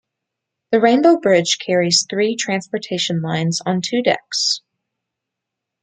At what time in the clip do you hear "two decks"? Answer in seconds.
3.83-4.61